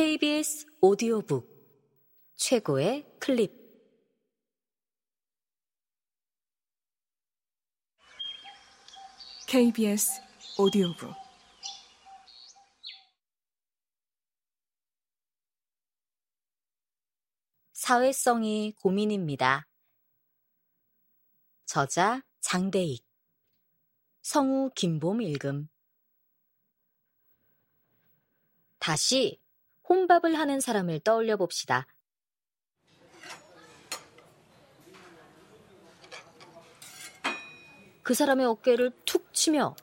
KBS 0.00 0.66
오디오북 0.80 1.46
최고의 2.34 3.04
클립. 3.18 3.52
KBS 9.46 10.22
오디오북. 10.56 11.12
사회성이 17.74 18.72
고민입니다. 18.80 19.68
저자 21.66 22.22
장대익. 22.40 23.04
성우 24.22 24.70
김봄 24.74 25.20
읽음. 25.20 25.68
다시 28.78 29.38
혼밥을 29.90 30.38
하는 30.38 30.60
사람을 30.60 31.00
떠올려 31.00 31.36
봅시다. 31.36 31.86
그 38.02 38.14
사람의 38.14 38.46
어깨를 38.46 38.92
툭 39.04 39.34
치며 39.34 39.74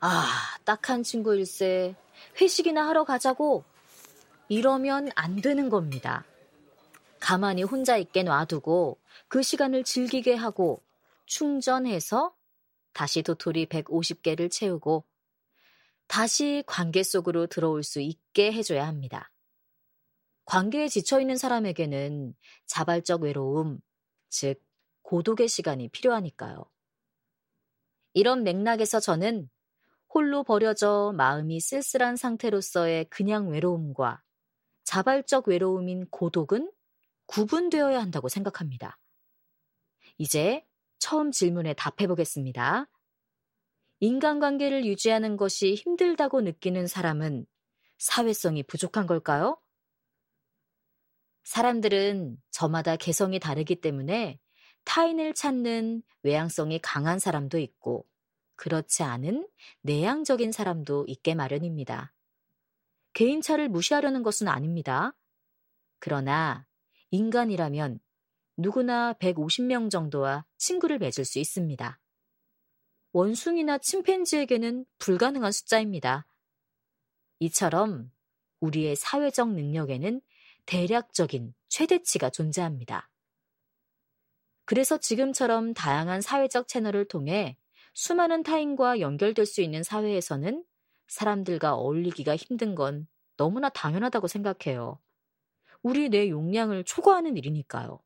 아, 0.00 0.26
딱한 0.64 1.02
친구일세. 1.02 1.94
회식이나 2.40 2.88
하러 2.88 3.04
가자고. 3.04 3.64
이러면 4.48 5.10
안 5.14 5.36
되는 5.40 5.68
겁니다. 5.68 6.24
가만히 7.20 7.62
혼자 7.62 7.96
있게 7.96 8.22
놔두고 8.22 8.98
그 9.28 9.42
시간을 9.42 9.84
즐기게 9.84 10.34
하고 10.34 10.82
충전해서 11.26 12.34
다시 12.92 13.22
도토리 13.22 13.66
150개를 13.66 14.50
채우고 14.50 15.04
다시 16.08 16.62
관계 16.66 17.02
속으로 17.02 17.46
들어올 17.46 17.82
수 17.82 18.00
있게 18.00 18.52
해줘야 18.52 18.86
합니다. 18.86 19.31
관계에 20.52 20.86
지쳐있는 20.86 21.38
사람에게는 21.38 22.34
자발적 22.66 23.22
외로움, 23.22 23.80
즉, 24.28 24.62
고독의 25.00 25.48
시간이 25.48 25.88
필요하니까요. 25.88 26.66
이런 28.12 28.42
맥락에서 28.42 29.00
저는 29.00 29.48
홀로 30.12 30.44
버려져 30.44 31.14
마음이 31.16 31.58
쓸쓸한 31.58 32.16
상태로서의 32.16 33.06
그냥 33.06 33.48
외로움과 33.48 34.22
자발적 34.84 35.48
외로움인 35.48 36.10
고독은 36.10 36.70
구분되어야 37.24 37.98
한다고 37.98 38.28
생각합니다. 38.28 39.00
이제 40.18 40.66
처음 40.98 41.30
질문에 41.30 41.72
답해 41.72 42.06
보겠습니다. 42.06 42.90
인간관계를 44.00 44.84
유지하는 44.84 45.38
것이 45.38 45.76
힘들다고 45.76 46.42
느끼는 46.42 46.88
사람은 46.88 47.46
사회성이 47.96 48.62
부족한 48.64 49.06
걸까요? 49.06 49.61
사람들은 51.52 52.38
저마다 52.50 52.96
개성이 52.96 53.38
다르기 53.38 53.76
때문에 53.82 54.40
타인을 54.84 55.34
찾는 55.34 56.02
외향성이 56.22 56.78
강한 56.78 57.18
사람도 57.18 57.58
있고 57.58 58.06
그렇지 58.56 59.02
않은 59.02 59.46
내향적인 59.82 60.50
사람도 60.50 61.04
있게 61.08 61.34
마련입니다. 61.34 62.14
개인차를 63.12 63.68
무시하려는 63.68 64.22
것은 64.22 64.48
아닙니다. 64.48 65.12
그러나 65.98 66.66
인간이라면 67.10 68.00
누구나 68.56 69.12
150명 69.12 69.90
정도와 69.90 70.46
친구를 70.56 70.98
맺을 71.00 71.26
수 71.26 71.38
있습니다. 71.38 72.00
원숭이나 73.12 73.76
침팬지에게는 73.76 74.86
불가능한 74.96 75.52
숫자입니다. 75.52 76.26
이처럼 77.40 78.10
우리의 78.60 78.96
사회적 78.96 79.50
능력에는 79.50 80.22
대략적인 80.66 81.54
최대치가 81.68 82.30
존재합니다. 82.30 83.10
그래서 84.64 84.98
지금처럼 84.98 85.74
다양한 85.74 86.20
사회적 86.20 86.68
채널을 86.68 87.06
통해 87.06 87.56
수많은 87.94 88.42
타인과 88.42 89.00
연결될 89.00 89.44
수 89.44 89.60
있는 89.60 89.82
사회에서는 89.82 90.64
사람들과 91.08 91.74
어울리기가 91.74 92.36
힘든 92.36 92.74
건 92.74 93.06
너무나 93.36 93.68
당연하다고 93.68 94.28
생각해요. 94.28 94.98
우리 95.82 96.08
뇌 96.08 96.28
용량을 96.28 96.84
초과하는 96.84 97.36
일이니까요. 97.36 98.00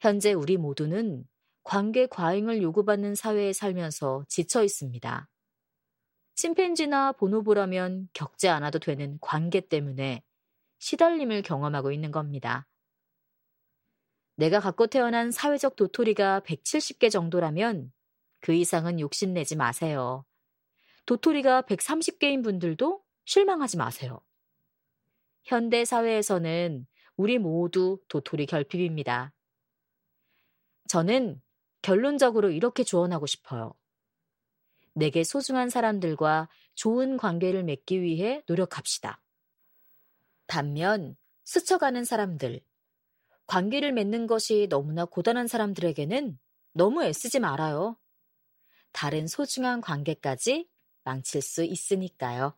현재 0.00 0.32
우리 0.32 0.56
모두는 0.56 1.24
관계 1.62 2.06
과잉을 2.06 2.62
요구받는 2.62 3.14
사회에 3.14 3.52
살면서 3.52 4.24
지쳐 4.28 4.62
있습니다. 4.62 5.28
침팬지나 6.34 7.12
보노보라면 7.12 8.08
겪지 8.12 8.48
않아도 8.48 8.78
되는 8.78 9.18
관계 9.20 9.60
때문에 9.60 10.22
시달림을 10.78 11.42
경험하고 11.42 11.92
있는 11.92 12.10
겁니다. 12.10 12.66
내가 14.36 14.60
갖고 14.60 14.86
태어난 14.86 15.30
사회적 15.30 15.76
도토리가 15.76 16.40
170개 16.40 17.10
정도라면 17.10 17.92
그 18.40 18.52
이상은 18.52 19.00
욕심내지 19.00 19.56
마세요. 19.56 20.24
도토리가 21.06 21.62
130개인 21.62 22.44
분들도 22.44 23.02
실망하지 23.24 23.76
마세요. 23.78 24.20
현대 25.42 25.84
사회에서는 25.84 26.86
우리 27.16 27.38
모두 27.38 28.00
도토리 28.08 28.46
결핍입니다. 28.46 29.32
저는 30.88 31.40
결론적으로 31.82 32.50
이렇게 32.50 32.84
조언하고 32.84 33.26
싶어요. 33.26 33.74
내게 34.94 35.24
소중한 35.24 35.68
사람들과 35.68 36.48
좋은 36.74 37.16
관계를 37.16 37.64
맺기 37.64 38.02
위해 38.02 38.42
노력합시다. 38.46 39.20
반면 40.48 41.16
스쳐가는 41.44 42.04
사람들, 42.04 42.60
관계를 43.46 43.92
맺는 43.92 44.26
것이 44.26 44.66
너무나 44.68 45.04
고단한 45.04 45.46
사람들에게는 45.46 46.38
너무 46.72 47.04
애쓰지 47.04 47.38
말아요. 47.38 47.96
다른 48.92 49.28
소중한 49.28 49.80
관계까지 49.80 50.68
망칠 51.04 51.40
수 51.40 51.62
있으니까요. 51.62 52.56